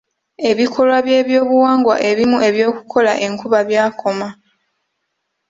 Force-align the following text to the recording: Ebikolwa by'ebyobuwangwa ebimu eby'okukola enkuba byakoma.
Ebikolwa 0.49 0.97
by'ebyobuwangwa 1.05 1.95
ebimu 2.09 2.37
eby'okukola 2.47 3.11
enkuba 3.25 3.59
byakoma. 3.69 4.27